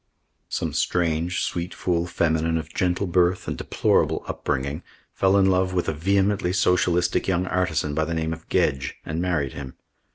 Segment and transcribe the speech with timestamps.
[0.49, 4.81] Some strange, sweet fool feminine of gentle birth and deplorable upbringing
[5.13, 9.21] fell in love with a vehemently socialistic young artisan by the name of Gedge and
[9.21, 9.75] married him.